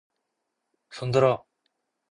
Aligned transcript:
손들어! 0.97 1.37